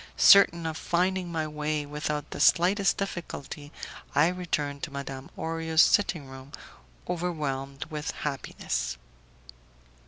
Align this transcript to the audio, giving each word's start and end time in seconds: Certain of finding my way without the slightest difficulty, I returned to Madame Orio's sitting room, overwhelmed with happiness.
Certain 0.17 0.65
of 0.65 0.77
finding 0.77 1.31
my 1.31 1.47
way 1.47 1.85
without 1.85 2.27
the 2.31 2.39
slightest 2.39 2.97
difficulty, 2.97 3.71
I 4.15 4.29
returned 4.29 4.81
to 4.81 4.91
Madame 4.91 5.29
Orio's 5.37 5.83
sitting 5.83 6.25
room, 6.25 6.53
overwhelmed 7.07 7.85
with 7.85 8.09
happiness. 8.09 8.97